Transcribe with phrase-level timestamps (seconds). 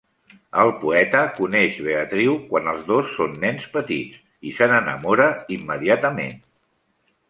[0.61, 6.39] El poeta coneix Beatriu quan els dos són nens petits i se n'enamora immediatament.